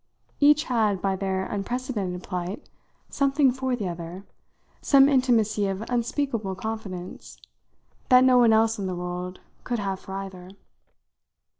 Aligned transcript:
Each 0.39 0.63
had, 0.63 0.99
by 0.99 1.15
their 1.15 1.45
unprecedented 1.45 2.23
plight, 2.23 2.67
something 3.11 3.51
for 3.51 3.75
the 3.75 3.87
other, 3.87 4.23
some 4.81 5.07
intimacy 5.07 5.67
of 5.67 5.83
unspeakable 5.91 6.55
confidence, 6.55 7.39
that 8.09 8.23
no 8.23 8.39
one 8.39 8.51
else 8.51 8.79
in 8.79 8.87
the 8.87 8.95
world 8.95 9.41
could 9.63 9.77
have 9.77 9.99
for 9.99 10.13
either. 10.15 10.53